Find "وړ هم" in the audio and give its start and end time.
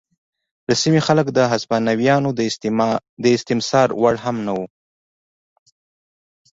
4.01-4.35